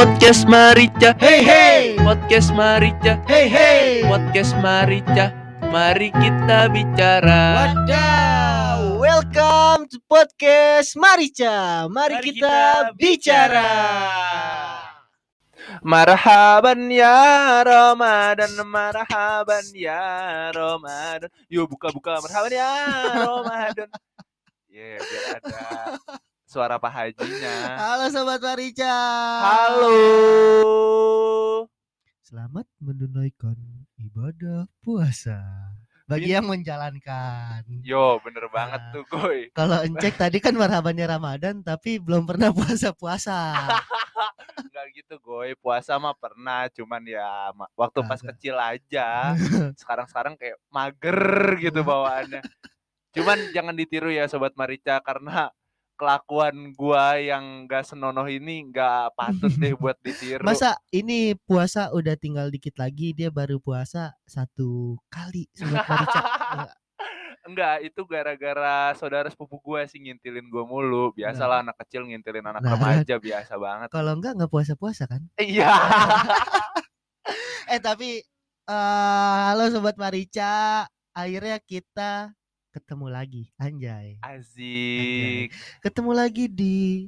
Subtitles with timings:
[0.00, 1.12] Podcast Marica.
[1.20, 3.20] Hey hey, Podcast Marica.
[3.28, 4.00] Hey hey.
[4.00, 5.28] Podcast Marica.
[5.68, 7.76] Mari kita bicara.
[7.76, 11.84] Wadaw, welcome to podcast Marica.
[11.92, 13.72] Mari, Mari kita, kita bicara.
[15.84, 18.56] Marhaban ya Ramadan.
[18.64, 20.00] Marhaban ya
[20.48, 21.28] Ramadan.
[21.52, 22.24] Yuk buka-buka.
[22.24, 22.72] Marhaban ya
[23.28, 23.88] Ramadan.
[24.72, 28.96] Ya biar ada suara Pak Hajinya Halo sobat Marica.
[29.40, 29.94] Halo
[32.20, 33.54] Selamat menunaikan
[33.96, 35.38] ibadah puasa.
[36.04, 37.62] Bagi Ini- yang menjalankan.
[37.80, 38.90] Yo bener banget Nah.
[38.92, 43.70] tuh Goy Kalau encek tadi kan marhabannya Ramadan tapi belum pernah puasa-puasa.
[44.56, 48.36] Enggak gitu Goy Puasa mah pernah Cuman ya waktu pas Kagak.
[48.36, 49.38] kecil aja
[49.80, 51.22] Sekarang-sekarang kayak mager
[51.60, 52.42] gitu bawaannya
[53.12, 55.46] Cuman jangan ditiru ya Sobat Marica Karena
[56.00, 62.16] kelakuan gua yang gak senonoh ini gak patut deh buat ditiru Masa ini puasa udah
[62.16, 66.20] tinggal dikit lagi dia baru puasa satu kali sobat Marica.
[66.56, 66.72] Nggak,
[67.40, 72.60] Enggak, itu gara-gara saudara sepupu gua sih ngintilin gua mulu Biasalah anak kecil ngintilin anak
[72.60, 72.76] Nah.
[72.76, 75.20] remaja Biasa banget Kalau enggak nggak puasa-puasa kan?
[75.36, 75.68] Iya
[77.70, 78.18] Eh tapi
[78.66, 82.30] eh halo sobat Marica, akhirnya kita
[82.70, 84.22] ketemu lagi, anjay.
[84.22, 85.50] Asik
[85.82, 87.06] Ketemu lagi di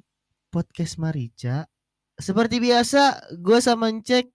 [0.51, 1.71] podcast Marica.
[2.19, 4.27] Seperti biasa, gue sama Cek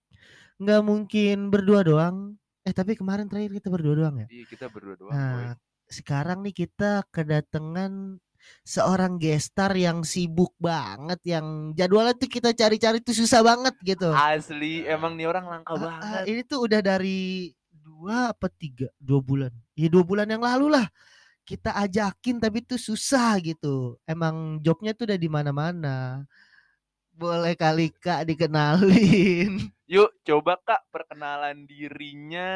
[0.58, 2.34] nggak mungkin berdua doang.
[2.64, 4.26] Eh tapi kemarin terakhir kita berdua doang ya.
[4.32, 5.20] Iya kita berdua doang Boy.
[5.20, 5.54] Nah,
[5.88, 8.18] sekarang nih kita kedatangan
[8.64, 14.10] seorang gestar yang sibuk banget, yang jadwalnya tuh kita cari-cari tuh susah banget gitu.
[14.16, 16.24] Asli, emang nih orang langka ah, banget.
[16.24, 17.52] ini tuh udah dari
[17.98, 20.86] dua apa tiga dua bulan ya dua bulan yang lalu lah
[21.48, 23.96] kita ajakin tapi tuh susah gitu.
[24.04, 26.28] Emang jobnya tuh udah di mana-mana.
[27.16, 29.72] Boleh kali kak dikenalin.
[29.88, 32.52] Yuk, coba Kak perkenalan dirinya.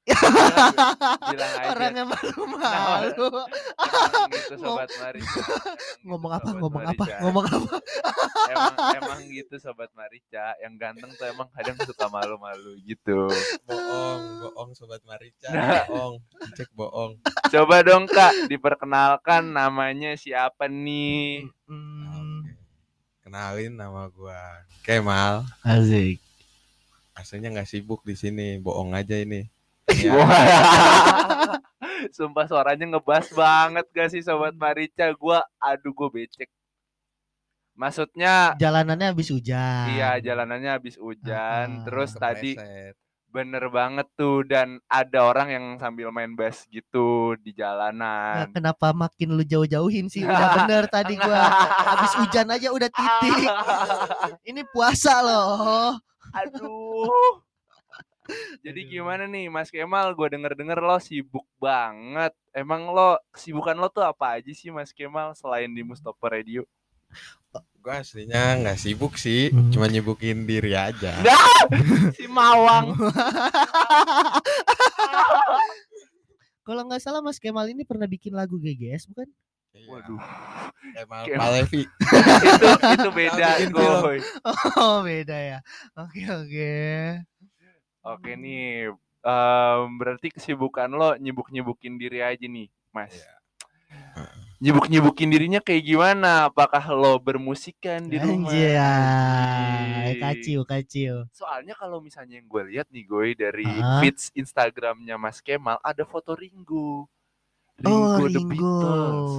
[1.30, 1.68] Bilang aja.
[1.70, 3.28] orangnya malu-malu
[3.76, 5.42] Emang gitu sobat Marica.
[5.42, 7.18] Emang ngomong apa Sobat ngomong apa Marica.
[7.20, 7.76] ngomong apa
[8.50, 10.46] Emang emang gitu sobat Marica.
[10.58, 13.28] Yang ganteng tuh emang kadang suka malu-malu gitu.
[13.64, 15.84] bohong bohong sobat Marica Nah.
[15.86, 16.14] bohong
[16.54, 17.12] cek bohong
[17.46, 21.46] Coba dong Kak diperkenalkan namanya siapa nih?
[21.64, 22.46] Hmm,
[23.20, 26.18] kenalin nama gua Kemal asik
[27.12, 29.59] aslinya nggak sibuk di sini bohong aja ini Iya.
[29.92, 31.56] Ya Wah.
[32.10, 35.10] Sumpah suaranya ngebas banget gak sih sobat Marica?
[35.14, 36.48] Gua aduh gue becek.
[37.72, 42.92] Maksudnya jalanannya habis hujan iya jalanannya habis hujan, Ah, terus tadi kepleset.
[43.26, 48.50] bener banget tuh dan ada orang yang sambil main bass gitu di Nah, jalanan.
[48.52, 51.40] kenapa makin lu jauh-jauhin sih udah bener tadi gua
[51.86, 53.48] habis hujan aja udah titik
[54.50, 55.96] ini puasa loh
[56.32, 57.40] Aduh.
[58.60, 58.90] Jadi Aduh.
[58.92, 60.12] gimana nih Mas Kemal?
[60.12, 62.30] Gue denger-denger lo sibuk banget.
[62.50, 66.62] Emang lo kesibukan lo tuh apa aja sih Mas Kemal selain di Mustopo Radio?
[67.80, 69.72] gua aslinya nggak sibuk sih Hmm.
[69.72, 71.64] cuma nyibukin diri aja Dah,
[72.12, 72.92] si Mawang.
[76.60, 79.26] kalau nggak salah Mas Kemal ini pernah bikin lagu GGS bukan
[79.70, 79.86] Iya.
[79.86, 80.18] Waduh,
[80.92, 81.38] Kemal Kemal.
[81.40, 81.82] Palevi
[82.52, 83.48] itu itu beda.
[83.70, 84.18] Goy.
[84.76, 85.58] oh beda ya
[85.96, 86.74] oke oke
[88.00, 88.88] Oke nih,
[89.20, 93.12] em, berarti kesibukan lo nyibuk-nyibukin diri aja nih, Mas.
[93.12, 93.36] Iya.
[94.60, 96.52] Nyibuk-nyibukin dirinya kayak gimana?
[96.52, 98.52] Apakah lo bermusikan di rumah?
[98.52, 104.04] Anjay, kacau kacau Soalnya kalau misalnya yang gue lihat nih gue dari Ah.
[104.04, 107.08] feeds Instagramnya Mas Kemal ada foto Ringo.
[107.08, 107.08] oh
[107.80, 109.32] Ringo The Ringo Beatles.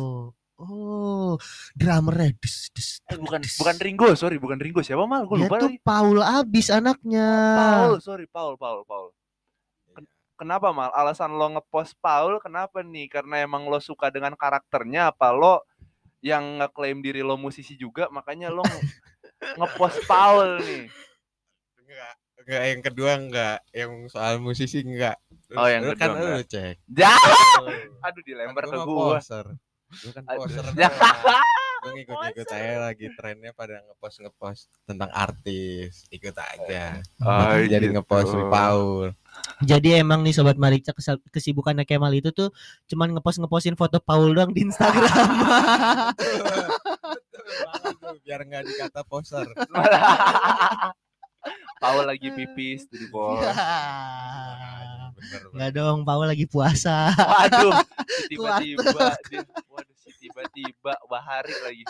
[0.61, 1.33] Oh
[1.73, 4.79] drummernya dus, dus, Eh bukan bukan Ringo, sorry bukan Ringo.
[4.79, 5.25] Siapa mal?
[5.25, 5.77] Gue dia lupa lagi.
[5.81, 7.27] Paul abis anaknya
[7.57, 9.09] Paul, sorry Paul, Paul, Paul.
[9.87, 10.05] Iya.
[10.35, 10.89] Kenapa mal?
[10.91, 13.05] Alasan lo ngepost Paul kenapa nih?
[13.07, 15.65] Karena emang lo suka dengan karakternya apa lo
[16.19, 18.85] yang ngeklaim diri lo musisi juga makanya lo nge-
[19.57, 20.85] ngepost Paul nih.
[21.81, 25.17] enggak enggak yang kedua enggak yang soal musisi enggak
[25.51, 27.19] Oh, yang Lu kan kedua lu cek Jah,
[27.59, 27.99] Lu.
[27.99, 29.51] aduh dilempar Kan ke gua mah
[30.05, 30.23] Lu kan
[30.77, 30.89] Ya.
[31.81, 36.05] gue ngikut-ngikut aja lagi trennya pada ngepost ngepost tentang artis.
[36.13, 37.01] Ikut aja.
[37.17, 37.97] Oh, jadi gitu.
[37.97, 39.17] ngepost Paul.
[39.65, 40.93] Jadi emang nih sobat Marica
[41.33, 42.53] kesibukannya Kemal itu tuh
[42.85, 45.09] cuman ngepost ngepostin foto Paul doang di Instagram.
[48.21, 49.47] biar nggak dikata poser
[51.81, 53.41] Paul lagi pipis tuh di bawah.
[55.11, 57.09] bener Enggak dong, Paul lagi puasa.
[57.11, 57.73] Waduh,
[58.29, 59.17] tiba-tiba
[59.67, 61.83] waduh si tiba-tiba Bahari lagi.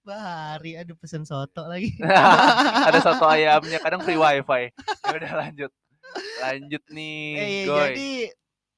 [0.00, 1.92] Bahari aduh pesen soto lagi.
[2.88, 4.72] Ada satu ayamnya, kadang free wifi.
[5.04, 5.70] Ya udah lanjut.
[6.40, 7.80] Lanjut nih, Eh, iya, Goy.
[7.88, 8.10] jadi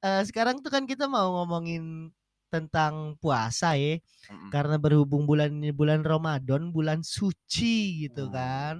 [0.01, 2.11] eh, sekarang tuh kan kita mau ngomongin
[2.47, 3.99] tentang puasa ya
[4.31, 4.47] Mm-mm.
[4.47, 8.31] karena berhubung bulan ini bulan Ramadan bulan suci gitu Hmm.
[8.31, 8.75] kan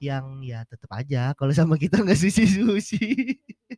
[0.00, 3.04] yang ya tetap aja kalau sama kita nggak suci suci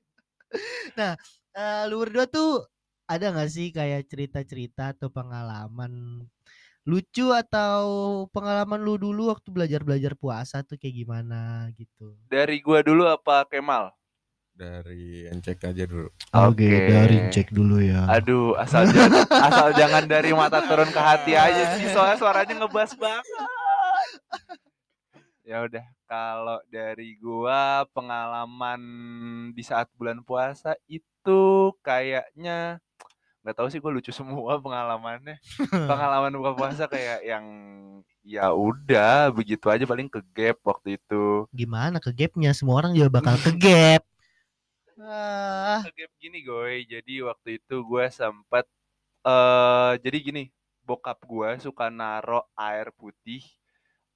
[0.98, 1.18] nah
[1.52, 2.62] eh, lu berdua tuh
[3.10, 6.24] ada nggak sih kayak cerita-cerita atau pengalaman
[6.82, 7.84] lucu atau
[8.34, 13.94] pengalaman lu dulu waktu belajar-belajar puasa tuh kayak gimana gitu Dari gua dulu apa Kemal?
[14.52, 16.12] Dari cek aja dulu.
[16.34, 16.68] Oke.
[16.68, 21.78] dari cek dulu ya Aduh, asal jangan, asal jangan dari mata turun ke hati aja
[21.78, 23.24] sih, soalnya suaranya ngebas banget.
[25.42, 28.80] Ya udah, kalau dari gua pengalaman
[29.56, 32.78] di saat bulan puasa itu kayaknya
[33.42, 35.36] nggak tahu sih gue lucu semua pengalamannya.
[35.90, 37.46] Pengalaman buka puasa kayak yang
[38.22, 41.50] ya udah begitu aja paling ke gap waktu itu.
[41.50, 42.50] gimana ke gapnya?
[42.54, 44.02] Semua orang juga bakal ke gap.
[45.00, 48.64] Ah Ke gap gini goy, jadi waktu itu gue sempet
[49.26, 50.42] eh jadi gini,
[50.86, 53.42] bokap gue suka naro air putih,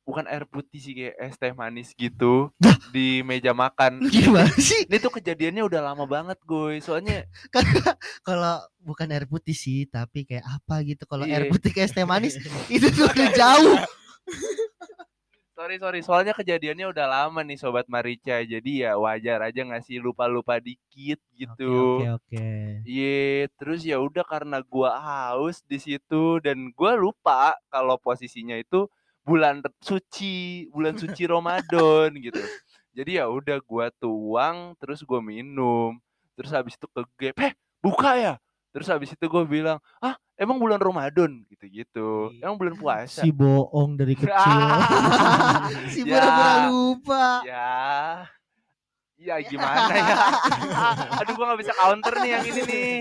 [0.07, 2.55] bukan air putih sih kayak es teh manis gitu
[2.95, 4.07] di meja makan.
[4.07, 4.87] gimana sih?
[4.87, 7.27] Ini tuh kejadiannya udah lama banget goy, soalnya
[8.23, 11.03] kalau bukan air putih sih tapi kayak apa gitu.
[11.05, 11.51] Kalau air Iya.
[11.51, 12.39] putih kayak es teh manis
[12.73, 13.77] itu tuh udah jauh.
[15.57, 20.61] Sorry sorry, soalnya kejadiannya udah lama nih sobat Marica, jadi ya wajar aja ngasih lupa-lupa
[20.61, 22.05] dikit gitu.
[22.05, 22.49] oke oke oke.
[22.85, 28.85] Iya, terus ya udah karena gua haus di situ dan gua lupa kalau posisinya itu
[29.27, 32.39] bulan suci, bulan suci Ramadan gitu.
[32.95, 35.99] Jadi ya udah gua tuang, terus gua minum,
[36.39, 37.53] terus habis itu ke gap, eh
[37.83, 38.35] buka ya.
[38.71, 43.21] Terus habis itu gua bilang, ah emang bulan Ramadan gitu-gitu, emang bulan puasa.
[43.27, 44.65] si bohong dari kecil
[45.93, 46.71] si Ya.
[46.71, 47.75] lupa Ya,
[49.19, 50.17] ya gimana ya?
[51.21, 52.93] Aduh gua nggak bisa counter nih yang ini nih.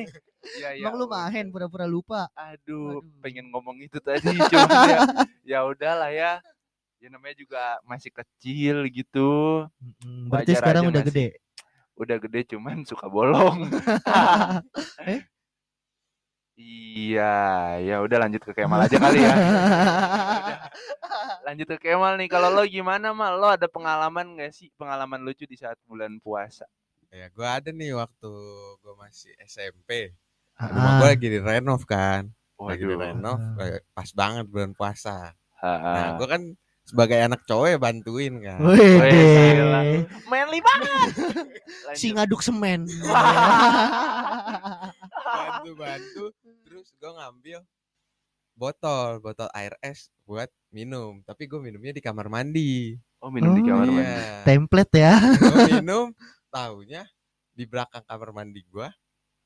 [0.61, 1.27] Ya, ya emang lu udah.
[1.29, 3.21] mahen pura-pura lupa Aduh, Aduh.
[3.21, 4.99] pengen ngomong itu tadi cuma ya
[5.57, 6.41] ya udahlah ya.
[7.01, 9.65] Ya namanya juga masih kecil gitu.
[10.01, 11.27] Mm, berarti Wajar sekarang udah nggak gede
[11.95, 13.65] Udah gede cuman suka bolong.
[15.05, 15.21] Eh?
[16.55, 17.35] Iya,
[17.83, 19.35] ya udah lanjut ke Kemal aja kali ya.
[21.43, 22.31] Lanjut ke Kemal nih.
[22.31, 23.35] Kalau lo gimana, Mal?
[23.35, 24.71] Lo ada pengalaman gak sih?
[24.79, 26.63] Pengalaman lucu di saat bulan puasa?
[27.11, 28.31] Ya, gua ada nih waktu
[28.79, 30.15] gua masih SMP.
[30.55, 32.31] Ah, Rumah gua lagi di renov kan.
[32.55, 35.35] Lagi di renov, eh, pas banget bulan puasa.
[35.59, 36.41] Nah, gua kan
[36.81, 38.59] sebagai anak cowok ya bantuin kan.
[38.61, 39.11] Wede.
[39.51, 39.81] gila.
[40.25, 41.09] Manly banget.
[41.99, 42.83] si ngaduk semen
[45.17, 46.23] bantu bantu
[46.61, 47.59] terus gue ngambil
[48.53, 53.63] botol botol air es buat minum tapi gue minumnya di kamar mandi Oh, minum di
[53.63, 53.95] Oh, kamar Iya.
[53.95, 54.43] mandi.
[54.43, 56.05] template ya gue minum
[56.53, 57.03] taunya
[57.49, 58.87] di belakang kamar mandi gue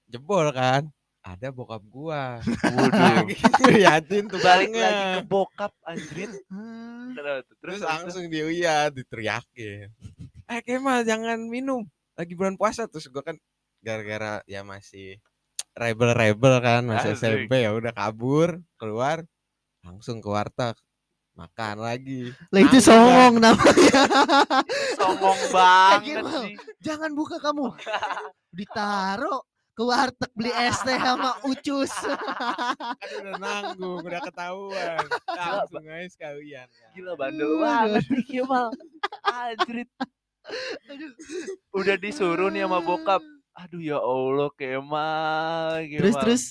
[0.05, 0.89] jebol kan
[1.29, 2.41] ada bokap gua.
[2.41, 3.29] Waduh.
[3.61, 4.41] ngeliatin tuh.
[4.41, 6.31] Balik lagi ke bokap anjrit.
[7.13, 9.93] Terus, terus langsung dia lihat diteriakin.
[10.49, 11.85] Eh Kemal jangan minum.
[12.17, 13.37] Lagi bulan puasa terus gue kan
[13.85, 15.21] gara-gara ya masih
[15.77, 17.21] rebel-rebel kan masih Asik.
[17.23, 19.23] SMP ya udah kabur keluar
[19.85, 20.75] langsung ke warteg
[21.39, 22.35] makan lagi.
[22.51, 24.01] Lah itu songong namanya.
[24.99, 26.39] Songong banget Gimana?
[26.43, 26.53] sih.
[26.83, 27.71] jangan buka kamu.
[28.57, 29.47] Ditaro
[29.79, 31.87] ke warteg beli es teh sama ucus
[32.99, 36.89] kan udah nanggung udah ketahuan langsung aja sekalian kan.
[36.91, 37.59] Gila bandel Aduh.
[37.63, 38.67] banget nih Kemal.
[39.23, 39.89] Anjrit.
[41.71, 43.23] Udah disuruh nih sama bokap.
[43.55, 45.79] Aduh ya Allah Kemal.
[45.81, 45.97] Kemal.
[45.97, 46.43] terus terus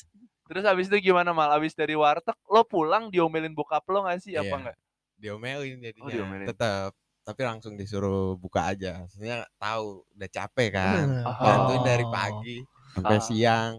[0.48, 1.52] Terus habis itu gimana mal?
[1.52, 4.56] Habis dari warteg lo pulang diomelin bokap lo gak sih apa Iya.
[4.56, 4.76] enggak?
[5.18, 6.46] diomelin jadinya diomelin.
[6.46, 11.34] tetap tapi langsung disuruh buka aja maksudnya tahu udah capek kan Oh.
[11.36, 12.56] bantuin dari pagi
[12.98, 13.24] sampai Ah.
[13.24, 13.72] siang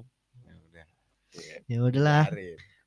[0.48, 0.86] ya udah
[1.68, 2.26] ya udahlah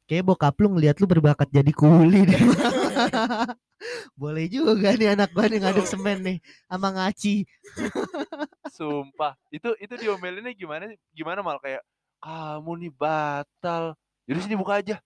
[0.09, 2.41] kayak bokap lu ngeliat lu berbakat jadi kuli deh
[4.21, 7.45] boleh juga nih anak gua nih ngaduk semen nih sama ngaci
[8.73, 9.37] Sumpah.
[9.53, 10.89] Itu itu diomelinnya gimana?
[11.13, 11.85] Gimana mal kayak
[12.25, 13.93] kamu nih batal.
[14.25, 14.97] Jadi sini buka aja.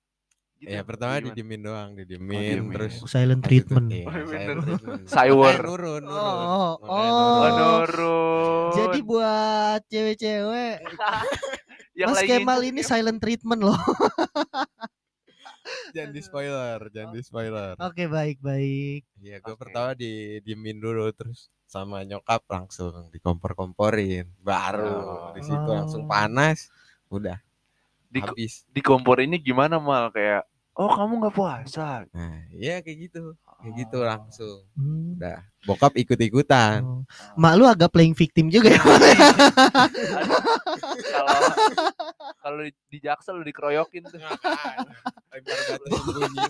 [0.57, 0.73] Gitu.
[0.73, 1.27] ya pertama Gimana?
[1.31, 2.73] didiemin doang didiemin diemin.
[2.73, 5.01] terus silent habis itu- treatment iya, Oh, silent treatment.
[5.37, 6.75] Nurun nurun Oh, oh.
[6.81, 7.53] Oh, nurun.
[7.53, 8.73] nurun.
[8.75, 10.77] jadi buat cewek-cewek
[11.99, 13.77] yang Mas lagi Kemal ini silent treatment loh
[15.93, 19.61] jangan di spoiler jangan di spoiler oke baik baik Iya, gue Oke.
[19.61, 24.31] pertama di diemin dulu terus sama nyokap langsung dikompor-komporin.
[24.39, 26.09] Baru di situ langsung Oh.
[26.09, 26.71] panas,
[27.09, 27.43] udah
[28.09, 28.65] di, habis.
[28.67, 30.45] di kompor ini gimana mal kayak
[30.77, 32.05] Oh kamu nggak puasa?
[32.13, 33.33] Nah, iya kayak gitu.
[33.65, 34.05] Kayak gitu Oh.
[34.05, 34.59] langsung.
[34.77, 35.17] Hmm.
[35.17, 36.85] Udah, bokap ikut-ikutan.
[36.85, 37.01] Oh.
[37.33, 38.83] Mak lu agak playing victim juga ya.
[38.85, 40.05] Aduh,
[41.01, 41.37] Kalau
[42.37, 44.21] kalau di, di Jaksel lu dikeroyokin tuh.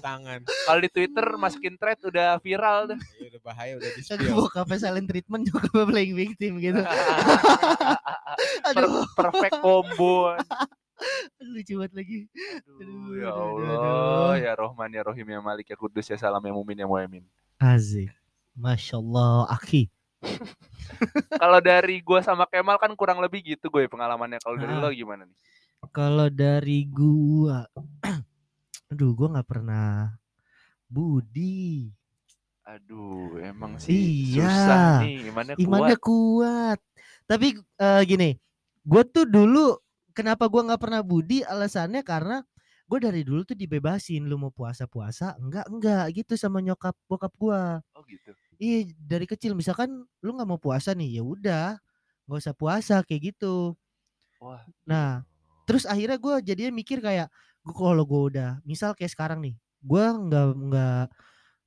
[0.02, 0.40] Tangan.
[0.42, 2.98] Kalau di Twitter masukin thread udah viral tuh.
[3.22, 4.34] Ya, udah bahaya udah di spill.
[4.34, 6.82] bokapnya silent treatment juga playing victim gitu.
[8.74, 10.34] Per- perfect combo.
[11.38, 12.18] Lucu banget lagi.
[12.66, 14.34] Aduh, ya Aduh, Allah, aduh.
[14.38, 17.24] ya Rohman, ya Rohim, ya Malik, ya Kudus, ya Salam, ya Mumin, ya Muemin.
[17.56, 18.10] Azik.
[18.52, 19.92] Masya Allah, Aki.
[21.36, 24.40] Kalau dari gua sama Kemal kan kurang lebih gitu gue pengalamannya.
[24.40, 24.80] Kalau dari Ah.
[24.80, 25.36] lo gimana nih?
[25.90, 27.68] Kalau dari gua,
[28.90, 30.16] aduh, gua nggak pernah
[30.86, 31.92] budi.
[32.64, 34.42] Aduh, emang sih Iya.
[34.42, 36.74] susah nih, imannya Imannya kuat.
[36.74, 36.78] kuat.
[37.24, 38.30] Tapi eh, gini,
[38.82, 39.78] gue tuh dulu
[40.16, 41.44] kenapa gua nggak pernah budi?
[41.44, 42.40] Alasannya karena
[42.86, 47.32] gue dari dulu tuh dibebasin, lu mau puasa puasa, enggak enggak gitu sama nyokap bokap
[47.36, 47.82] gua.
[47.98, 48.32] Oh gitu.
[48.56, 51.76] Iya dari kecil misalkan lu nggak mau puasa nih, ya udah
[52.26, 53.76] nggak usah puasa kayak gitu.
[54.40, 54.62] Wah.
[54.88, 55.24] Nah,
[55.66, 57.28] terus akhirnya gue jadinya mikir kayak
[57.66, 61.04] gue kalau gue udah misal kayak sekarang nih gue nggak nggak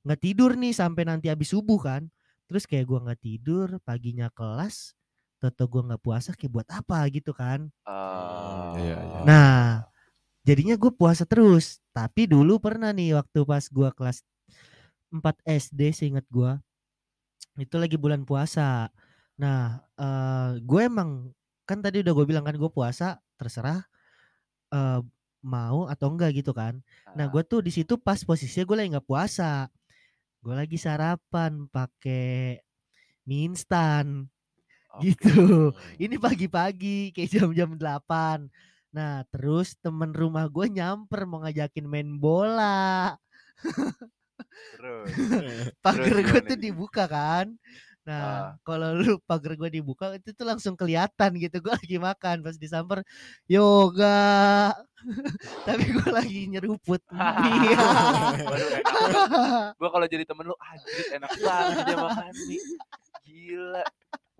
[0.08, 2.02] nggak tidur nih sampai nanti habis subuh kan
[2.48, 4.96] terus kayak gue nggak tidur paginya kelas
[5.40, 7.72] toto gue nggak puasa kayak buat apa gitu kan.
[8.76, 9.20] Iya, iya.
[9.24, 9.88] Nah,
[10.44, 11.80] jadinya gue puasa terus.
[11.96, 14.20] Tapi dulu pernah nih waktu pas gue kelas
[15.10, 16.54] 4 SD seingat gue
[17.58, 18.88] itu lagi bulan puasa.
[19.40, 21.32] Nah eh gue emang
[21.66, 23.82] kan tadi udah gue bilang kan gue puasa terserah
[24.72, 25.00] eh
[25.40, 26.78] mau atau enggak gitu kan.
[27.16, 29.66] Nah ah, gue tuh di situ pas posisinya gue lagi nggak puasa.
[30.40, 32.60] Gue lagi sarapan pakai
[33.28, 34.28] mie instan
[34.98, 35.70] gitu.
[35.96, 38.50] Ini pagi-pagi kayak jam-jam 8
[38.90, 43.14] Nah terus temen rumah gue nyamper mau ngajakin main bola.
[44.74, 45.06] Terus.
[45.84, 47.54] Pagar gue tuh dibuka kan?
[48.02, 48.10] Ah.
[48.10, 51.62] Nah kalau lu pagar gue dibuka itu tuh langsung kelihatan gitu.
[51.62, 53.06] Gue lagi makan pas disamper
[53.46, 54.74] Yoga
[55.66, 57.00] Tapi gue lagi nyeruput.
[59.80, 62.60] Gue kalau jadi temen lu anjir enak banget dia makan mie.
[63.30, 63.84] Gila.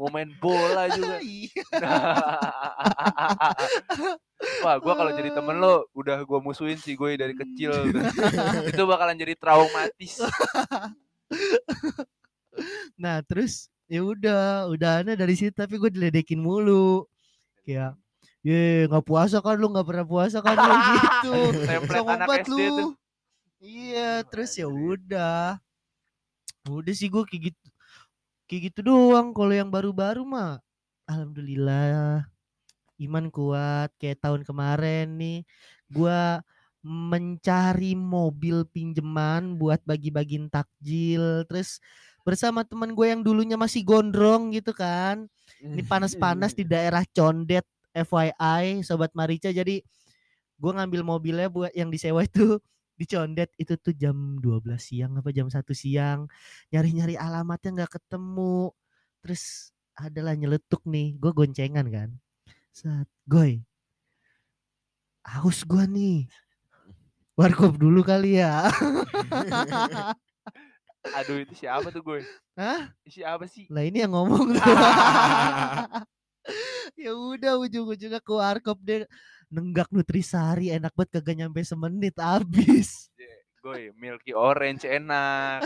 [0.00, 1.22] Mau main bola juga.
[1.30, 1.62] Iya.
[4.64, 7.92] Wah, gua kalau jadi temen lo udah gua musuhin sih gue dari kecil.
[8.72, 10.24] Itu bakalan jadi traumatis.
[12.96, 17.02] Nah terus ya udah udahannya dari situ tapi gue diledekin mulu
[17.66, 17.98] kayak
[18.46, 21.34] ye nggak puasa kan lu nggak pernah puasa kan lu gitu
[21.66, 22.94] Template Songong anak banget SD lu
[23.58, 25.58] iya terus ya udah
[26.70, 27.59] udah sih gue kayak gitu
[28.50, 30.58] kayak gitu doang kalau yang baru-baru mah.
[31.06, 32.26] Alhamdulillah
[32.98, 35.46] iman kuat kayak tahun kemarin nih.
[35.86, 36.42] Gua
[36.82, 41.46] mencari mobil pinjeman buat bagi-bagiin takjil.
[41.46, 41.78] Terus
[42.26, 45.30] bersama teman gue yang dulunya masih gondrong gitu kan.
[45.62, 47.64] Ini panas-panas di daerah Condet
[47.94, 49.52] FYI sobat Marica.
[49.52, 49.84] Jadi
[50.60, 52.58] gue ngambil mobilnya buat yang disewa itu
[53.00, 56.28] di Condet itu tuh jam 12 siang apa jam 1 siang
[56.68, 58.68] nyari-nyari alamatnya nggak ketemu
[59.24, 62.10] terus adalah nyeletuk nih gue goncengan kan
[62.76, 63.64] saat goy
[65.24, 66.28] haus gua nih
[67.40, 68.68] warkop dulu kali ya
[71.00, 72.20] Aduh, itu siapa tuh gue?
[72.60, 72.92] Hah?
[73.08, 73.64] Siapa sih?
[73.72, 74.60] lah ini yang ngomong tuh
[77.00, 79.08] ya udah ujung-ujungnya ke warkop deh
[79.50, 83.10] nenggak nutrisari enak banget kagak nyampe semenit habis
[83.60, 85.60] Gue milky orange enak.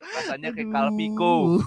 [0.00, 1.60] Rasanya kayak kalpiko.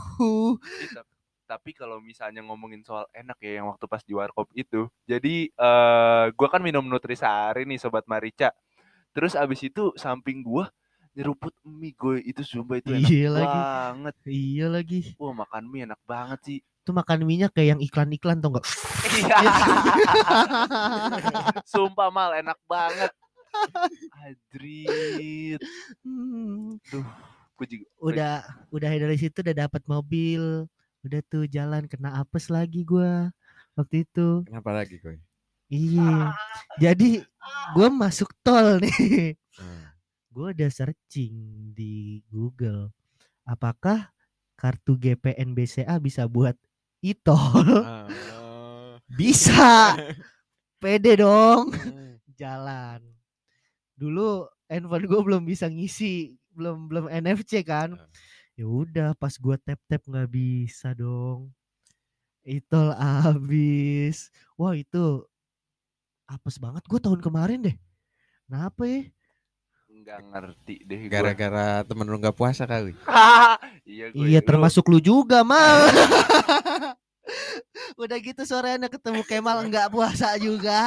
[1.46, 4.90] Tapi kalau misalnya ngomongin soal enak ya yang waktu pas di warkop itu.
[5.06, 8.50] Jadi eh gua kan minum Nutrisari nih sobat Marica.
[9.14, 10.66] Terus abis itu samping gua
[11.12, 13.60] nyeruput mie gue itu sumpah itu enak Iya lagi.
[13.60, 14.16] banget.
[14.32, 16.60] iya lagi Wah makan mie enak banget sih.
[16.82, 18.66] Tuh makan minyak kayak yang iklan-iklan tuh enggak
[19.12, 19.38] Iya.
[21.68, 23.12] Sumpah mal enak banget.
[24.18, 25.60] Adrit.
[26.02, 26.80] Hmm,
[27.54, 28.34] Gue juga udah
[28.72, 30.66] udah dari situ udah dapat mobil
[31.02, 33.30] udah tuh jalan kena apes lagi gua
[33.74, 35.18] waktu itu Kenapa lagi koi?
[35.68, 36.30] iya
[36.78, 37.26] jadi
[37.72, 39.84] gua masuk tol nih Hmm.
[40.32, 41.36] gue udah searching
[41.70, 42.88] di Google
[43.44, 44.08] apakah
[44.56, 46.56] kartu GPN BCA bisa buat
[47.02, 47.68] e-tol
[48.32, 49.98] Ah, bisa
[50.78, 51.74] pede dong
[52.40, 53.02] jalan
[53.94, 58.08] dulu handphone gue belum bisa ngisi belum belum NFC kan Ah.
[58.54, 61.50] ya udah pas gua tap tap nggak bisa dong
[62.42, 65.22] e-tol abis wah itu
[66.26, 67.78] apes banget gue tahun kemarin deh
[68.46, 69.02] kenapa ya
[69.92, 71.12] Nggak ngerti deh gua.
[71.14, 72.96] Gara-gara temen lu nggak puasa kali.
[73.86, 74.24] iya gue.
[74.24, 75.92] Iya termasuk lu juga mal.
[78.00, 80.80] Udah gitu sorenya ketemu Kemal nggak puasa juga.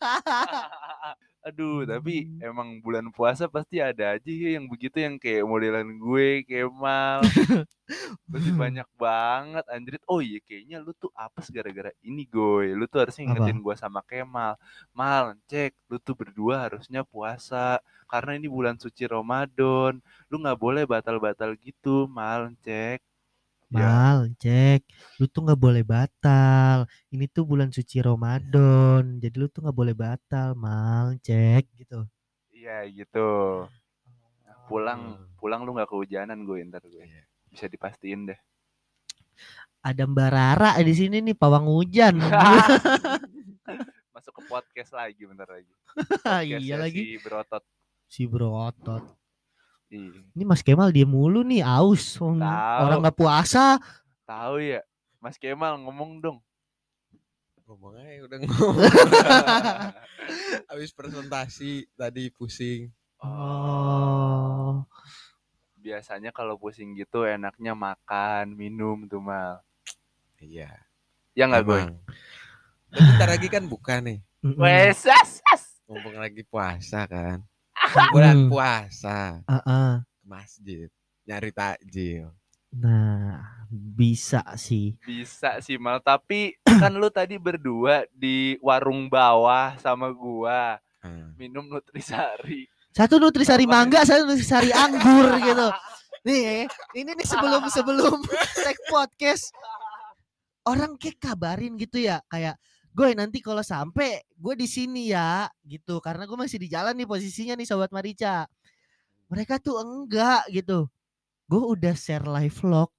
[1.40, 2.52] Aduh, tapi Hmm.
[2.52, 7.32] emang bulan puasa pasti ada aja ya yang begitu yang kayak modelan gue, Kemal.
[8.28, 10.02] Pasti banyak banget anjrit.
[10.04, 12.76] Oh iya kayaknya lu tuh apes gara-gara ini gue.
[12.76, 13.32] Lu tuh harusnya Apa?
[13.40, 14.60] ingetin gue sama Kemal.
[14.92, 17.80] Mal, cek, lu tuh berdua harusnya puasa.
[18.10, 19.96] Karena ini bulan suci Ramadan.
[20.30, 23.00] Lu nggak boleh batal-batal gitu, Mal, cek.
[23.70, 24.82] Ya, Mal, cek,
[25.22, 26.90] lu tuh nggak boleh batal.
[27.14, 32.02] Ini tuh bulan suci Ramadan, jadi lu tuh nggak boleh batal, mal, cek gitu.
[32.50, 33.62] iya gitu.
[34.66, 36.98] Pulang, pulang lu nggak kehujanan gue ntar gue.
[36.98, 37.22] Iya.
[37.46, 38.40] Bisa dipastiin deh.
[39.86, 42.18] Ada Mbak Rara di sini nih, pawang hujan.
[44.14, 45.70] Masuk ke podcast lagi bentar lagi.
[46.58, 47.06] iya lagi.
[47.06, 47.62] Si berotot.
[48.10, 49.19] Si berotot.
[49.90, 50.22] Iya.
[50.38, 52.14] Ini Mas Kemal dia mulu nih, aus.
[52.14, 52.38] Tahu.
[52.38, 53.82] Orang nggak puasa.
[54.22, 54.80] Tahu ya,
[55.18, 56.38] Mas Kemal ngomong dong.
[57.66, 58.76] Ngomong aja udah ngomong.
[60.70, 62.94] Habis presentasi tadi pusing.
[63.18, 64.86] Oh.
[65.74, 69.58] Biasanya kalau pusing gitu enaknya makan, minum tuh mal.
[70.38, 70.70] Iya.
[71.34, 71.82] Ya nggak gue?
[72.90, 74.18] bentar lagi kan buka nih.
[74.42, 75.62] Wes, as, as.
[75.86, 77.42] Mumpung lagi puasa kan.
[78.10, 78.48] Bulan Hmm.
[78.48, 79.40] puasa.
[79.44, 80.02] Ah-ah.
[80.02, 80.88] Ke masjid.
[81.24, 82.30] Nyari takjil.
[82.70, 84.94] Nah, bisa sih.
[85.02, 85.98] Bisa sih mal.
[85.98, 91.32] Tapi kan lu tadi berdua di warung bawah sama gua Hmm.
[91.34, 92.68] minum nutrisari.
[92.92, 93.72] Satu nutrisari Apa?
[93.72, 95.68] mangga, satu nutrisari anggur gitu.
[96.20, 98.20] Nih, ini nih sebelum sebelum
[98.66, 99.48] tag podcast
[100.62, 106.02] orang kayak kabarin gitu ya, kayak gue nanti kalau sampai gue di sini ya gitu
[106.02, 108.46] karena gue masih di jalan nih posisinya nih sobat Marica.
[109.30, 110.90] Mereka tuh enggak gitu.
[111.46, 112.90] Gue udah share live vlog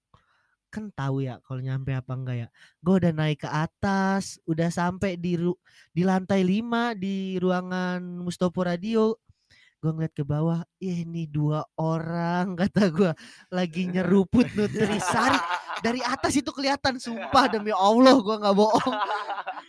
[0.72, 2.48] kan tahu ya kalau nyampe apa enggak ya.
[2.80, 5.60] Gue udah naik ke atas, udah sampai di ru-
[5.92, 9.20] di lantai 5 di ruangan Mustopo Radio
[9.82, 13.12] gue ngeliat ke bawah "Ih, ini dua orang kata gue
[13.50, 15.42] lagi nyeruput nutrisari
[15.82, 18.98] dari atas itu kelihatan sumpah demi Allah gue nggak bohong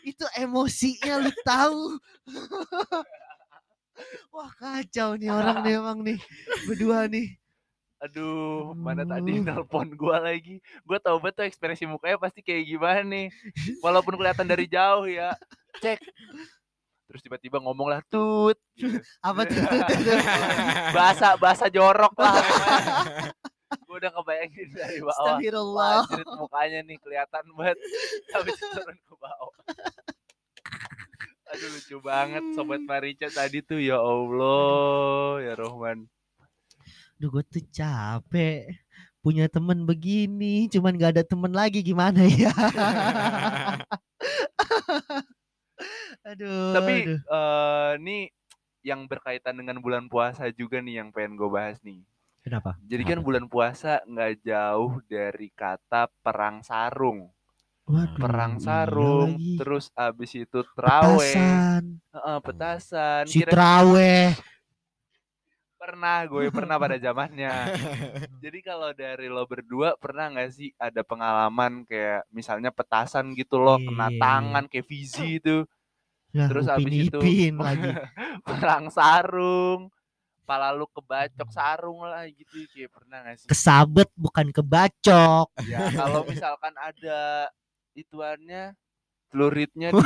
[0.02, 1.98] itu emosinya lu tahu
[4.34, 6.18] wah kacau nih orang nih emang nih
[6.66, 7.38] berdua nih
[8.02, 10.58] Aduh, mana tadi nelpon gua lagi.
[10.82, 13.30] Gua tahu betul ekspresi mukanya pasti kayak gimana nih.
[13.78, 15.30] Walaupun kelihatan dari jauh ya.
[15.78, 16.02] Cek.
[17.06, 18.58] Terus tiba-tiba ngomong lah tut.
[18.74, 18.98] Gitu.
[19.22, 20.18] apa tuh, tuh, tuh, tuh.
[20.90, 22.42] bahasa bahasa jorok lah.
[23.88, 25.08] Gue udah kebayangin dari bawah.
[25.08, 27.78] Wah, Astagfirullah anjrit, mukanya nih kelihatan banget.
[28.34, 29.56] Habis turun ke bawah.
[31.52, 36.08] Aduh lucu banget sobat Marica tadi tuh ya Allah ya Rohman.
[37.20, 38.72] Duh gue tuh capek
[39.22, 42.50] punya temen begini cuman gak ada temen lagi gimana ya
[46.26, 47.18] aduh Tapi aduh.
[47.22, 48.22] eh nih
[48.82, 52.02] yang berkaitan dengan bulan puasa juga nih yang pengen gue bahas nih.
[52.42, 53.24] Kenapa Jadi kan Apa?
[53.24, 57.30] bulan puasa nggak jauh dari kata perang sarung.
[57.82, 59.58] Waduh, Perang sarung, lagi.
[59.58, 63.24] terus abis itu traweh, petasan Heeh, petasan.
[63.26, 64.30] si Kira traweh
[65.74, 67.50] pernah gue pernah pada zamannya.
[68.44, 73.78] Jadi kalau dari lo berdua pernah nggak sih ada pengalaman kayak misalnya petasan gitu loh
[73.78, 74.18] kena Iya.
[74.18, 75.66] tangan kayak Fizi itu
[76.32, 77.92] Ya, Terus abis itu- Ipin lagi
[78.48, 79.92] perang sarung,
[80.42, 83.46] pala lu kebacok sarung lah gitu kayak pernah nggak sih?
[83.46, 87.46] kesabet bukan kebacok Ya kalau misalkan ada
[87.92, 88.74] ituannya
[89.28, 90.02] celuritnya di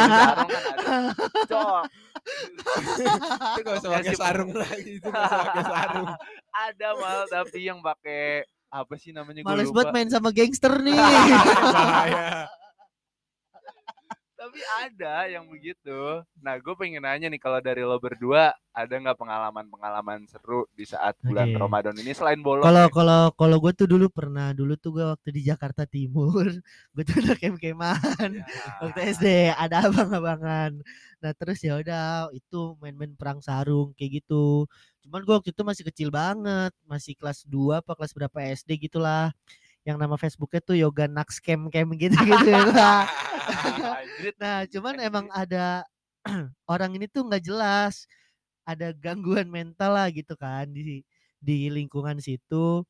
[0.00, 0.88] sarung kan ada
[1.44, 1.82] cok
[3.52, 4.92] Itu gak usah Ya pakai sarung lagi.
[4.96, 6.08] Itu gak usah pakai sarung.
[6.50, 10.94] ada mal tapi yang pakai apa sih namanya gue males banget main sama gangster nih
[11.76, 12.48] Bahaya.
[14.44, 19.16] Tapi ada yang begitu nah gue pengen nanya nih kalau dari lo berdua ada nggak
[19.16, 21.56] pengalaman-pengalaman seru di saat bulan Oke.
[21.64, 22.92] Ramadan ini selain bolong kalau ya?
[22.92, 26.44] kalau kalau gue tuh dulu pernah dulu tuh gue waktu di Jakarta Timur
[26.92, 27.96] gue tuh udah kem-keman
[28.34, 28.44] Ya.
[28.84, 29.26] waktu SD
[29.56, 30.76] ada abang-abangan
[31.24, 34.68] nah terus ya udah itu main-main perang sarung kayak gitu
[35.00, 39.32] cuman gue waktu itu masih kecil banget masih kelas 2 apa kelas berapa SD gitulah
[39.84, 42.50] yang nama Facebooknya tuh Yoga Nax Cam Cam gitu gitu.
[44.40, 45.84] Nah cuman emang ada
[46.72, 48.08] orang ini tuh nggak jelas
[48.64, 51.04] ada gangguan mental lah gitu kan di
[51.36, 52.80] di lingkungan situ.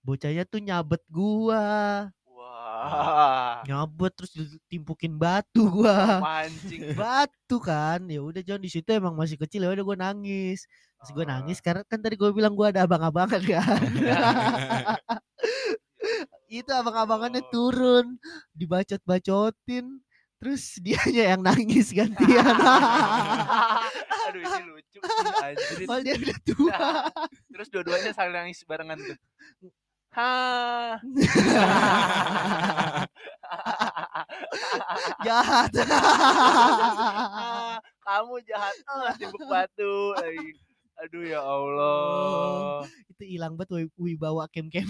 [0.00, 2.08] Bocahnya tuh nyabet gua.
[2.24, 2.80] Wah.
[2.88, 6.24] Ah, nyabut terus ditimpukin batu gua.
[6.24, 6.94] Mancing.
[7.00, 8.00] batu kan.
[8.08, 10.64] Ya udah John di situ emang masih kecil ya udah gue nangis.
[11.12, 11.38] Gue Ah.
[11.38, 13.82] nangis karena kan tadi gue bilang gue ada abang-abangan kan
[16.48, 17.50] itu abang-abangannya Oh.
[17.52, 18.16] turun
[18.56, 20.00] dibacot-bacotin
[20.40, 22.56] terus dianya yang nangis gantian
[24.28, 25.00] Aduh ini lucu.
[25.88, 27.08] Padahal dia udah tua
[27.48, 29.16] Terus dua-duanya saling nangis barengan tuh.
[30.12, 31.00] Ha.
[35.24, 40.52] jahat Ah, kamu jahat ah, timbuk batu lagi.
[40.98, 42.82] Aduh ya Allah.
[43.08, 44.82] itu hilang banget wi- wibawa kem-kem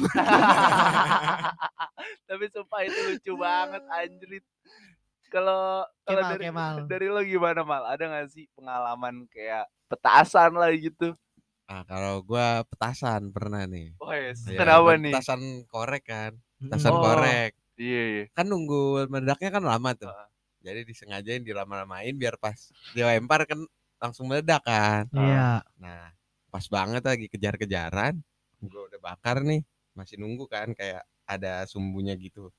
[2.28, 4.44] Tapi sumpah itu lucu banget anjrit.
[5.28, 7.84] Kalau kalau dari Kemal dari lo gimana mal?
[7.84, 11.12] Ada gak sih pengalaman kayak petasan lah gitu?
[11.68, 13.92] Ah, kalau gua petasan pernah nih.
[14.00, 14.48] Oh yes.
[14.48, 15.12] Ya, Kenapa buat nih?
[15.12, 16.32] Petasan korek kan.
[16.58, 17.04] Petasan Oh.
[17.04, 17.52] korek.
[17.76, 18.24] Iya iya.
[18.32, 20.10] Kan nunggu meledaknya kan lama tuh.
[20.58, 22.56] Jadi disengajain dilama-lamain biar pas
[22.90, 23.60] dilempar kan
[23.98, 25.06] langsung meledak kan.
[25.14, 26.11] iya Nah,
[26.48, 28.14] pas banget lagi kejar-kejaran.
[28.62, 29.62] Gua udah bakar nih.
[29.94, 32.50] Masih nunggu kan kayak ada sumbunya gitu.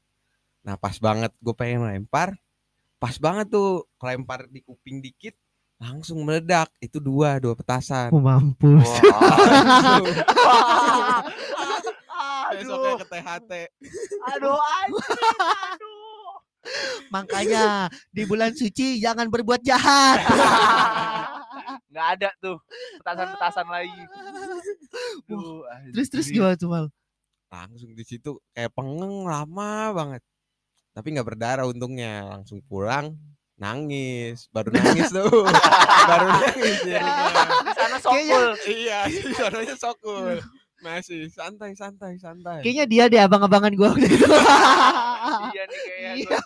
[0.64, 2.36] Nah, pas banget gue pengen lempar.
[3.00, 5.34] Pas banget tuh kelempar di kuping dikit
[5.80, 6.68] langsung meledak.
[6.84, 8.12] Itu dua, dua petasan.
[8.12, 11.24] oh mampus Wah.
[12.50, 13.52] Besoknya aduh, ke THT.
[14.36, 15.06] aduh, anjir,
[15.70, 15.99] aduh.
[17.14, 20.20] Makanya di bulan suci jangan berbuat jahat.
[21.92, 22.58] Nggak ada tuh
[23.02, 24.02] petasan-petasan lagi.
[25.26, 26.86] Duh, terus terus gimana tuh mal?
[27.50, 30.22] Langsung di situ kayak pengeng lama banget.
[30.94, 33.18] Tapi nggak berdarah untungnya langsung pulang
[33.58, 34.50] nangis.
[34.54, 35.50] Baru nangis tuh.
[36.10, 36.78] Baru nangis.
[36.86, 38.46] Di sana sokul.
[38.70, 40.38] iya suaranya sokul
[40.80, 44.26] masih santai santai santai kayaknya dia deh abang-abangan gua waktu itu
[45.50, 46.26] Iya nih kayak Iya.
[46.26, 46.40] gua.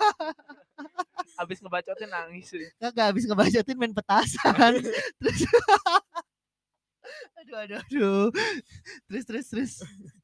[1.35, 2.67] Abis ngebacotin nangis sih.
[2.77, 4.73] kagak habis ngebacotin main petasan
[5.19, 5.39] terus
[7.35, 8.25] aduh aduh aduh
[9.07, 9.73] terus terus terus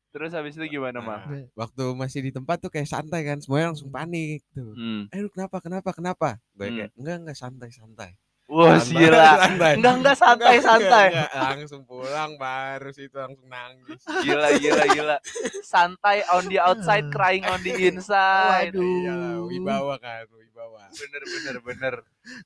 [0.09, 1.21] Terus habis itu gimana, Mal?
[1.21, 5.05] Nah, waktu masih di tempat tuh kayak santai kan semuanya langsung panik tuh Hmm.
[5.13, 6.75] eh lu kenapa kenapa kenapa gue Hmm.
[6.75, 8.11] kayak enggak enggak santai santai
[8.49, 9.29] Wah, gila.
[9.37, 9.73] santai.
[9.77, 11.07] Enggak, enggak santai, Enggak, santai.
[11.07, 11.43] enggak, enggak.
[11.53, 15.17] langsung pulang baru situ langsung nangis Gila, gila, gila.
[15.61, 18.73] Santai on the outside, crying on the inside.
[18.73, 18.81] Waduh.
[18.81, 21.93] Iyalah, wibawa kan wibawa Bener, bener, bener.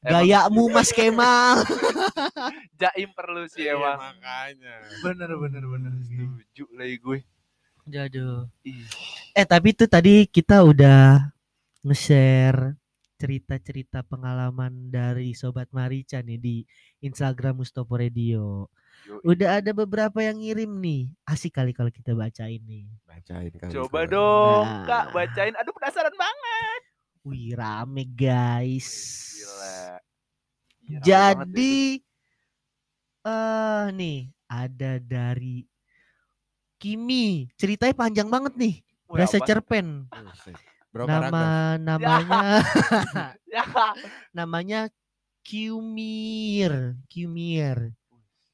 [0.02, 1.64] Gayamu Mas Kemal
[2.80, 3.96] jaim perlu sih Iya, emang.
[3.98, 5.92] makanya Bener, bener, bener.
[6.04, 7.20] Setuju lagi gue.
[7.86, 8.52] Aduh.
[8.62, 8.84] Ih.
[9.32, 11.32] Eh tapi itu tadi kita udah
[11.82, 12.76] nge-share
[13.24, 16.56] cerita-cerita pengalaman dari Sobat Marica nih di
[17.00, 18.68] Instagram Mustopo Radio.
[19.08, 19.24] Yoi.
[19.24, 21.08] Udah ada beberapa yang ngirim nih.
[21.24, 22.84] Asik kali kalau kita bacain nih.
[23.08, 24.12] bacain kali Coba Kak.
[24.12, 24.84] dong, Nah.
[24.84, 25.56] Kak, bacain.
[25.56, 26.82] Aduh, penasaran banget.
[27.24, 28.92] Wih rame guys.
[29.40, 30.04] Gila.
[30.84, 31.76] Deh Jadi
[33.24, 34.20] eh nih
[34.52, 35.64] ada dari
[36.76, 37.48] Kimi.
[37.56, 38.76] Ceritanya panjang banget nih.
[39.08, 40.12] Berasa cerpen.
[40.94, 41.82] Berapa Nama paragraf?
[41.82, 42.40] namanya
[43.54, 43.64] Ya.
[44.32, 44.80] namanya
[45.44, 46.96] Qmir.
[47.10, 47.78] Qmir.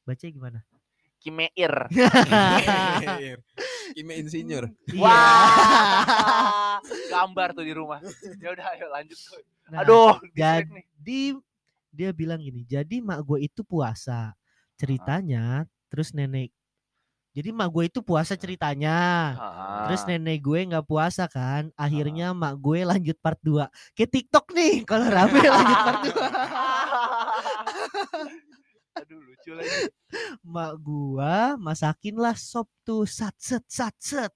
[0.08, 0.64] Baca gimana?
[1.20, 1.92] Kimeir.
[3.94, 4.72] Ime insinyur.
[4.88, 5.04] Iya.
[5.04, 6.80] Wah.
[7.12, 8.00] Gambar tuh di rumah.
[8.40, 9.20] Ya udah, ayo lanjut.
[9.20, 9.44] Coy.
[9.70, 11.38] Nah, Aduh, jadi
[11.92, 14.34] dia bilang gini, jadi mak gue itu puasa.
[14.80, 16.56] Ceritanya terus nenek
[17.40, 19.32] jadi mak gue itu puasa ceritanya.
[19.88, 20.08] Terus Ah.
[20.12, 21.72] nenek gue nggak puasa kan.
[21.74, 23.72] Akhirnya mak gue lanjut part 2.
[23.96, 26.12] Kayak TikTok nih kalau rame lanjut part 2.
[29.00, 29.88] Aduh, lucu lagi.
[30.44, 34.32] mak gua masakin lah sop tuh sat set sat set.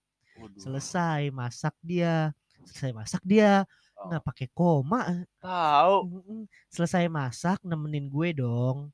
[0.56, 2.32] Selesai masak dia.
[2.64, 3.68] Selesai masak dia.
[4.00, 5.28] Oh, Nggak pakai koma.
[5.44, 6.24] Tahu.
[6.72, 8.90] Selesai masak nemenin gue dong.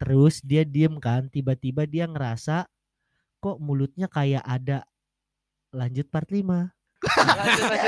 [0.00, 1.28] Terus dia diem kan.
[1.28, 2.64] Tiba-tiba dia ngerasa
[3.40, 4.84] kok mulutnya kayak ada
[5.72, 6.36] lanjut part 5.
[6.36, 6.68] Lanjut,
[7.00, 7.80] lanjut, lanjut.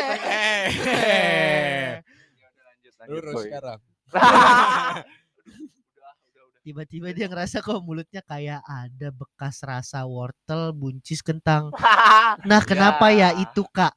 [2.33, 3.45] Ya udah, lanjut, lanjut, Lurus Boy.
[3.47, 3.79] sekarang.
[4.09, 5.05] udah, udah,
[6.49, 6.61] udah.
[6.63, 11.69] Tiba-tiba dia ngerasa kok mulutnya kayak ada bekas rasa wortel, buncis, kentang.
[12.49, 13.45] Nah, kenapa ya, Ya.
[13.45, 13.93] itu, Kak?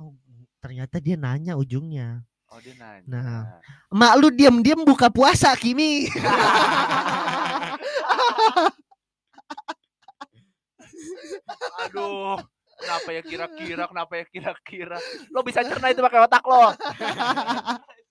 [0.00, 0.16] Oh,
[0.56, 2.24] ternyata dia nanya ujungnya.
[2.48, 3.04] Oh, dia nanya.
[3.04, 3.60] Nah.
[3.92, 6.08] Mak lu diam-diam buka puasa, Kimi.
[11.86, 12.38] Aduh.
[12.74, 13.82] Kenapa ya kira-kira?
[13.86, 14.98] Kenapa ya kira-kira?
[15.30, 16.74] Lo bisa cerna itu pakai otak lo.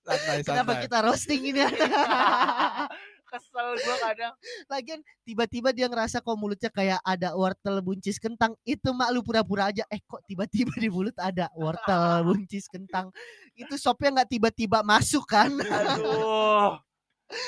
[0.03, 0.83] Santai Kenapa santai.
[0.87, 1.59] kita roasting ini?
[3.33, 4.33] Kesel gua kadang.
[4.69, 8.53] Lagian tiba-tiba dia ngerasa kok mulutnya kayak ada wortel buncis kentang.
[8.61, 9.81] Itu mak lu pura-pura aja.
[9.89, 13.09] Eh kok tiba-tiba di mulut ada wortel buncis kentang.
[13.57, 15.49] Itu sopnya nggak tiba-tiba masuk kan?
[15.59, 16.77] Aduh.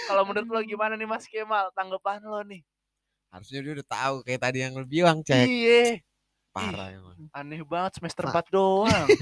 [0.10, 1.69] Kalau menurut lo gimana nih Mas Kemal?
[1.78, 2.65] Tanggapan lo nih.
[3.36, 5.43] Harusnya dia udah tahu kayak tadi yang lu bilang, Cek.
[5.43, 6.00] Iya.
[6.56, 7.19] Parah emang.
[7.36, 8.32] Aneh banget semester.
[8.32, 9.08] 4 doang.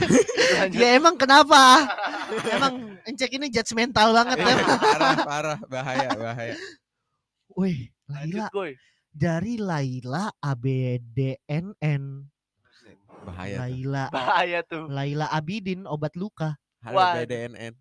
[0.70, 1.90] Ya emang kenapa?
[2.54, 4.54] Emang Encek ini judgmental banget ya.
[4.78, 6.54] parah, parah, bahaya, bahaya.
[7.58, 8.54] Wih, Laila
[9.10, 12.04] dari Laila ABDNN.
[13.26, 13.56] Bahaya.
[13.58, 13.62] tuh.
[13.66, 14.86] Laila Bahaya tuh.
[14.94, 16.54] Laila Abidin obat luka.
[16.86, 17.18] Halo Wah.
[17.18, 17.74] BDNN.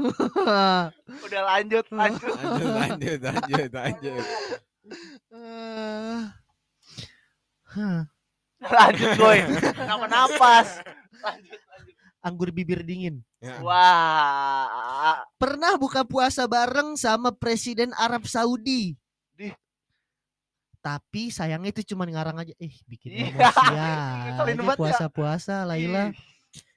[1.26, 2.32] Udah lanjut, lanjut.
[2.32, 4.24] Lanjut, lanjut, lanjut, lanjut.
[8.60, 9.38] Lanjut, Goy.
[9.72, 10.84] Nama napas.
[11.24, 11.96] Lanjut, lanjut.
[12.20, 13.24] anggur bibir dingin.
[13.40, 13.56] Ya.
[13.64, 15.24] Wah.
[15.40, 18.92] Pernah buka puasa bareng sama Presiden Arab Saudi.
[19.32, 19.56] Dih.
[20.84, 22.52] Tapi sayangnya itu cuma ngarang aja.
[22.60, 23.32] Eh, bikin Iya,
[24.36, 24.76] emosi banget ya.
[24.76, 26.12] puasa-puasa Laila.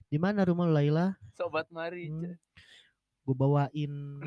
[0.08, 1.20] Di mana rumah lu, Laila?
[1.36, 2.08] Sobat Mari.
[2.08, 2.38] Hmm.
[3.24, 4.20] Gue bawain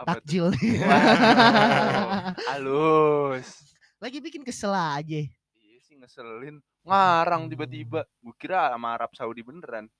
[0.00, 0.80] Apa takjil nih.
[0.80, 2.32] Wow.
[2.48, 3.76] Halus.
[4.00, 5.20] Lagi bikin kesel aja.
[5.58, 6.62] Iya sih ngeselin.
[6.86, 8.08] Ngarang tiba-tiba.
[8.22, 9.90] Gue kira sama Arab Saudi beneran.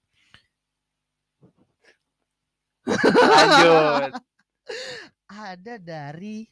[2.89, 4.17] Lanjut.
[5.29, 6.49] Ada dari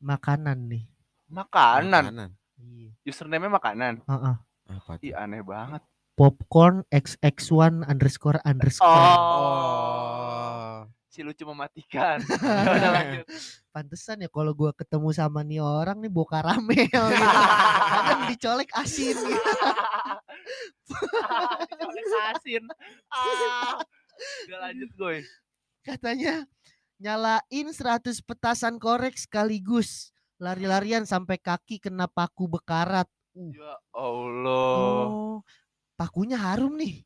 [0.00, 0.84] makanan nih.
[1.28, 2.32] Makanan.
[2.56, 2.90] Iya.
[3.04, 3.94] Username-nya makanan.
[4.06, 4.36] Heeh.
[4.70, 5.04] Apa tuh?
[5.04, 5.84] Ih aneh banget.
[6.20, 8.92] Popcorn xx1 underscore underscore.
[9.16, 10.84] Oh.
[11.08, 12.20] Si lucu mematikan.
[12.76, 13.24] Udah lanjut.
[13.72, 17.00] Pantesan ya kalau gua ketemu sama nih orang nih boka rame gitu.
[17.00, 19.52] kan dicolek asin gitu.
[21.72, 22.06] Dicolek
[22.36, 22.68] asin.
[23.08, 23.80] Ah.
[24.44, 25.24] Udah lanjut gue.
[25.80, 26.44] Katanya
[27.00, 30.12] nyalain 100 petasan korek sekaligus.
[30.36, 33.08] Lari-larian sampai kaki kena paku bekarat.
[33.32, 33.56] Uh.
[33.56, 35.08] Ya Allah.
[35.08, 35.40] Oh,
[36.00, 37.04] pakunya harum nih.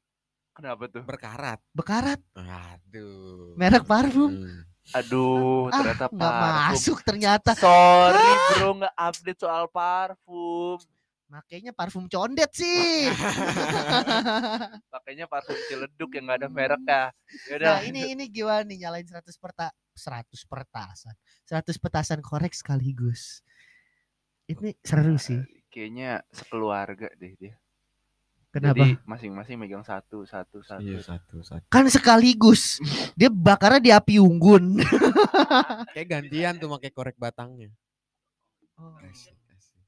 [0.54, 1.02] Kenapa tuh?
[1.02, 1.58] Berkarat.
[1.74, 3.58] Bekarat, Aduh.
[3.58, 4.30] merek parfum.
[4.30, 4.62] Hmm.
[4.94, 6.54] Aduh, Ah, ternyata nggak parfum.
[6.70, 7.50] masuk ternyata.
[7.58, 10.78] Sorry bro, nggak update soal parfum.
[11.26, 13.10] Makanya parfum condet sih.
[14.94, 17.02] Pakainya parfum ciledug yang nggak ada merek ya.
[17.50, 17.66] Yaudah.
[17.66, 21.14] Nah ini ini gimana nih nyalain 100 perta 100 pertasan
[21.46, 23.40] 100 petasan korek sekaligus
[24.46, 25.38] ini seru sih
[25.70, 27.54] Kayaknya sekeluarga deh dia.
[28.54, 30.78] Kenapa Jadi masing-masing megang satu, satu, satu.
[30.78, 31.66] Iya satu satu.
[31.66, 32.78] kan sekaligus
[33.18, 34.78] dia bakarnya di api unggun
[35.94, 37.70] Kayak gantian tuh pakai korek batangnya.
[38.78, 38.98] Oh.
[39.02, 39.82] Asik, asik.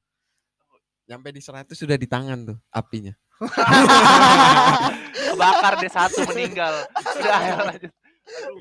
[1.06, 3.14] Nyampe di 100 sudah di tangan tuh apinya.
[5.34, 6.74] Kebakar deh satu meninggal.
[6.94, 7.92] Udah ayo lanjut.
[8.26, 8.58] Aduh,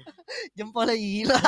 [0.54, 1.42] jempolnya hilang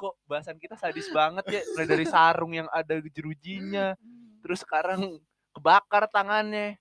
[0.00, 1.60] kok bahasan kita sadis banget ya.
[1.76, 3.92] Mulai dari sarung yang ada jerujinya,
[4.40, 5.20] terus sekarang
[5.52, 6.80] kebakar tangannya.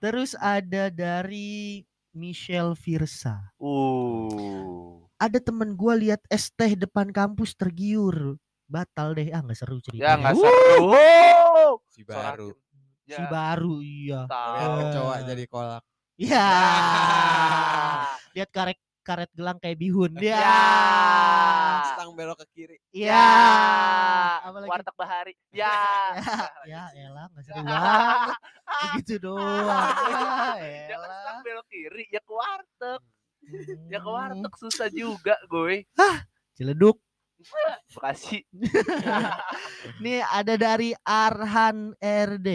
[0.00, 5.04] Terus ada dari Michelle Virsa Uh.
[5.14, 10.16] ada temen gua lihat es teh depan kampus tergiur batal deh ah nggak seru Ya
[10.16, 10.90] ceritanya nggak Wuh, seru.
[11.86, 12.48] Si baru.
[12.50, 12.68] Sorakin.
[13.10, 14.20] si baru iya
[14.56, 15.82] kecoa jadi kolak.
[16.16, 18.14] ya Ah.
[18.30, 20.62] lihat karet karet gelang kayak bihun ya Ya.
[21.90, 22.76] Stang belok ke kiri.
[22.90, 23.26] ya Ya.
[24.42, 24.70] Apalagi?
[24.70, 25.34] Warteg Bahari.
[25.60, 25.74] Ya.
[26.64, 28.38] ya elah nggak seru banget
[28.70, 33.00] begitu doang ya elah belok kiri, ya ke warteg.
[33.88, 35.84] Ya ke Hmm, warteg susah juga, gue.
[36.54, 36.96] Ciledug
[37.90, 38.44] Bekasi.
[39.98, 42.48] nih ada dari Arhan RD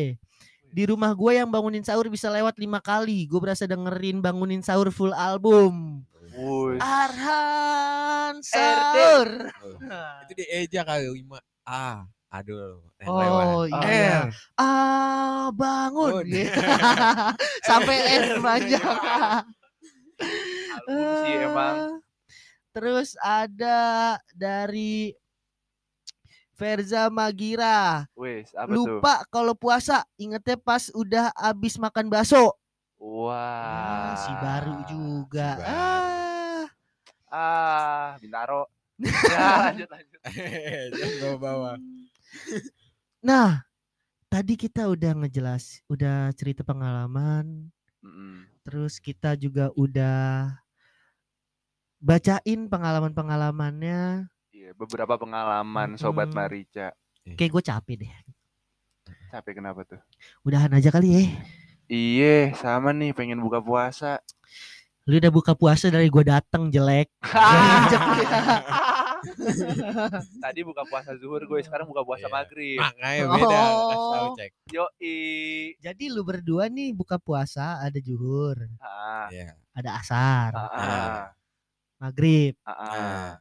[0.69, 4.91] di rumah gue yang bangunin sahur bisa lewat lima kali gue berasa dengerin bangunin sahur
[4.91, 6.04] full album
[6.36, 6.78] Woi.
[6.78, 9.80] Arhan sahur Oh,
[10.21, 12.06] Itu di Eja kali 5 A.
[12.36, 13.47] Aduh, yang oh lewat.
[13.88, 14.30] iya R.
[14.60, 16.23] ah bangun.
[16.28, 16.51] Gitu.
[17.69, 18.84] sampai S panjang
[20.86, 21.75] Album sih emang.
[21.75, 21.91] Eh,
[22.75, 23.80] Terus ada
[24.36, 25.15] dari
[26.56, 28.08] Verza Magira.
[28.15, 28.99] Wes, apa tuh?
[28.99, 32.56] Lupa kalau puasa, ingetnya pas udah abis makan bakso.
[32.99, 33.36] Wah.
[33.36, 35.49] Ah, si baru juga.
[35.56, 35.71] si baru.
[35.71, 36.63] Ah.
[37.36, 38.71] Ah, Bintaro.
[39.04, 40.14] ya, lanjut lanjut.
[40.95, 41.73] Jangan bawa-bawa.
[43.25, 43.65] Nah,
[44.29, 47.73] tadi kita udah ngejelas, udah cerita pengalaman,
[48.05, 48.45] Mm-mm.
[48.61, 50.53] terus kita juga udah
[51.97, 54.29] bacain pengalaman-pengalamannya.
[54.53, 56.29] Iya, beberapa pengalaman sobat.
[56.38, 56.93] Marica.
[57.33, 58.13] Kayak gue capek deh.
[59.33, 60.01] Capek kenapa tuh?
[60.45, 61.23] Udahan aja kali ya.
[61.89, 64.21] Iya, sama nih pengen buka puasa.
[65.05, 67.13] Lu udah buka puasa dari gua dateng jelek.
[70.43, 72.33] Tadi buka puasa zuhur gue, sekarang buka puasa Iya.
[72.33, 72.79] maghrib.
[72.79, 73.61] Makanya beda.
[73.95, 74.33] Oh.
[74.33, 74.51] cek.
[74.69, 75.17] Yoi.
[75.77, 79.55] Jadi lu berdua nih buka puasa ada zuhur, Ah, Iya.
[79.71, 81.21] ada asar, ah, ah,
[81.97, 82.55] maghrib.
[82.61, 82.89] ah, ah.
[82.91, 83.33] Nah,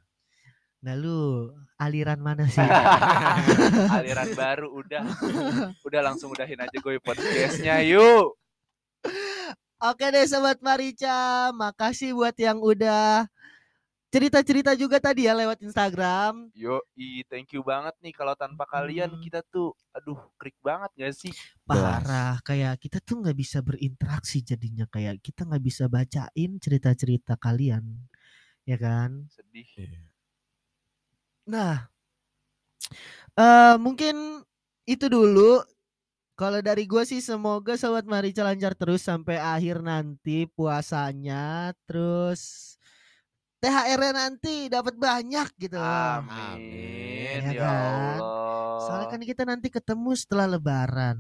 [0.85, 2.61] Nah lu aliran mana sih?
[3.97, 5.01] Aliran baru udah.
[5.81, 8.37] Udah langsung udahin aja gue podcastnya yuk.
[9.81, 13.29] Oke deh sobat Marica, makasih buat yang udah
[14.15, 16.35] cerita-cerita juga tadi ya lewat Instagram.
[16.63, 19.23] Yoi, thank you banget nih kalau tanpa kalian Hmm.
[19.25, 21.35] kita tuh aduh krik banget gak sih?
[21.69, 27.85] Parah, kayak kita tuh nggak bisa berinteraksi jadinya kayak kita nggak bisa bacain cerita-cerita kalian,
[28.71, 29.11] ya kan?
[29.29, 29.69] Sedih.
[29.77, 30.01] iya.
[31.47, 31.89] Nah,
[33.39, 34.45] eh mungkin
[34.89, 35.63] itu dulu.
[36.41, 41.73] Kalau dari gue sih semoga sobat Marica lancar terus sampai akhir nanti puasanya.
[41.87, 42.75] Terus
[43.65, 45.81] THR-nya nanti dapat banyak gitu.
[45.81, 47.41] Amin.
[47.41, 48.19] Ya Ya kan?
[48.21, 48.79] Allah.
[48.85, 51.19] Soalnya kan kita nanti ketemu setelah Lebaran,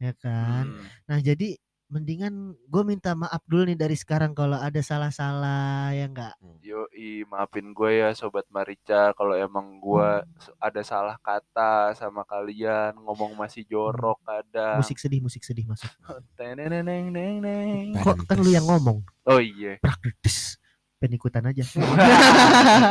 [0.00, 0.72] ya kan?
[0.72, 0.84] Hmm.
[1.04, 6.32] Nah jadi mendingan gue minta maaf dulu nih dari sekarang kalau ada salah-salah ya enggak.
[6.64, 10.56] Yoi, maafin gue ya sobat Marica kalau emang gue Hmm.
[10.56, 14.80] ada salah kata sama kalian, ngomong masih jorok kadang.
[14.80, 15.92] Musik sedih, musik sedih masuk.
[16.40, 17.92] Teneneneneneng.
[18.00, 19.04] Kok kan lu yang ngomong?
[19.28, 19.76] Oh iya.
[19.78, 20.56] Praktis.
[21.02, 21.66] Penikutan aja.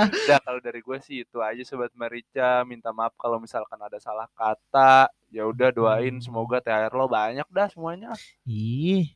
[0.04, 4.28] Udah kalau dari gue sih itu aja sobat Marica, minta maaf kalau misalkan ada salah
[4.30, 5.08] kata.
[5.28, 6.20] Ya udah doain Hmm.
[6.22, 8.12] semoga THR lo banyak dah semuanya.
[8.44, 9.16] Ih,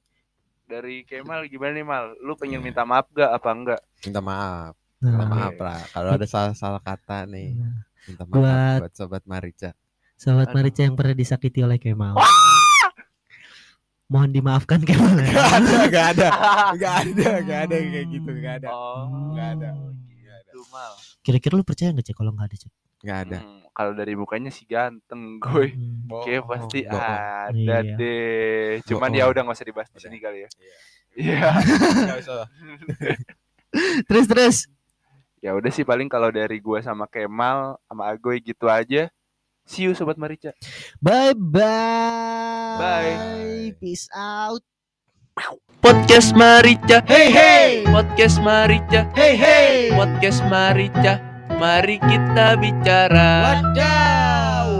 [0.63, 2.05] Dari Kemal gimana nih Mal?
[2.19, 3.81] Lu pengen minta maaf gak apa enggak?
[4.01, 4.73] Minta maaf.
[4.95, 5.33] nah, Minta Oke.
[5.35, 5.81] maaf lah.
[5.91, 9.69] Kalau ada salah-salah kata nih, nah, minta maaf Buat- buat sobat Marica.
[10.15, 10.55] Sobat Aduh.
[10.55, 12.15] Marica yang pernah disakiti oleh Kemal.
[14.05, 15.17] Mohon dimaafkan Kemal.
[15.17, 15.33] ya.
[15.33, 16.27] Gak ada, gak ada,
[16.81, 19.69] gak ada, gak ada kayak gitu, gak ada, Oh, Nggak ada.
[20.05, 20.59] gitu.
[21.19, 22.71] Kira-kira lu percaya nggak cek kalau nggak ada cek?
[22.97, 23.37] gak ada.
[23.37, 25.67] Hmm, kalau dari mukanya sih ganteng gue.
[25.69, 26.09] Hmm.
[26.11, 26.97] Oke pasti bohong.
[26.97, 27.77] ada Iya.
[27.93, 28.81] deh.
[28.83, 30.49] Cuman ya udah nggak usah dibahas di sini kali ya.
[30.51, 30.75] Iya.
[31.15, 31.49] Iya.
[32.07, 32.45] Gak usah.
[34.07, 34.57] Terus terus.
[35.37, 39.05] ya udah sih paling kalau dari gua sama Kemal sama Agoy gitu aja.
[39.65, 40.53] See you sobat Marica.
[41.01, 42.77] Bye bye.
[42.77, 43.73] Bye.
[43.81, 44.61] Peace out.
[45.81, 47.01] Podcast Marica.
[47.09, 47.69] Hey hey.
[47.89, 49.09] Podcast Marica.
[49.17, 49.89] Hey hey.
[49.93, 51.19] Podcast Marica.
[51.57, 53.61] Mari kita bicara.
[53.61, 54.34] Wadah.